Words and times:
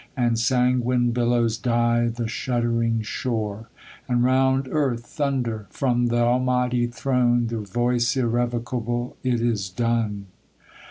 And 0.17 0.39
sanguine 0.39 1.11
billows 1.11 1.59
dye 1.59 2.07
the 2.07 2.27
shuddering 2.27 3.03
shore; 3.03 3.69
And 4.09 4.23
round 4.23 4.67
earth 4.67 5.05
thunder, 5.05 5.67
from 5.69 6.09
th' 6.09 6.13
Almighty 6.13 6.87
throne, 6.87 7.45
The 7.45 7.59
voice 7.59 8.17
irrevocable, 8.17 9.15
IT 9.23 9.41
IS 9.41 9.69
DONE. 9.69 10.25